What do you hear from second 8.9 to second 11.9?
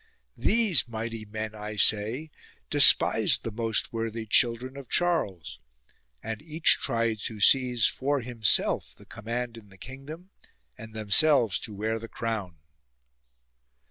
the command in the kingdom and themselves to